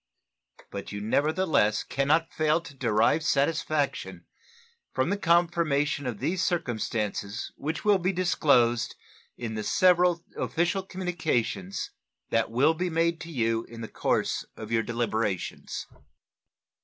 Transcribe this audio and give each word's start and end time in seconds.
But 0.71 0.91
you 0.91 0.99
nevertheless 0.99 1.83
can 1.83 2.07
not 2.07 2.33
fail 2.33 2.59
to 2.59 2.73
derive 2.73 3.21
satisfaction 3.23 4.25
from 4.91 5.11
the 5.11 5.15
confirmation 5.17 6.07
of 6.07 6.17
these 6.17 6.41
circumstances 6.41 7.51
which 7.55 7.85
will 7.85 7.99
be 7.99 8.11
disclosed 8.11 8.95
in 9.37 9.53
the 9.53 9.63
several 9.63 10.25
official 10.35 10.81
communications 10.81 11.91
that 12.31 12.49
will 12.49 12.73
be 12.73 12.89
made 12.89 13.21
to 13.21 13.31
you 13.31 13.63
in 13.65 13.81
the 13.81 13.87
course 13.87 14.43
of 14.57 14.71
your 14.71 14.81
deliberations. 14.81 15.85